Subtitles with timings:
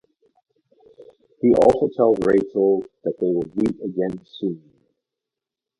[1.43, 4.63] He also tells Rachel that they will meet again soon.